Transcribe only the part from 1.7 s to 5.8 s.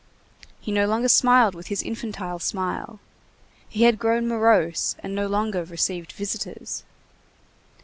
infantile smile, he had grown morose and no longer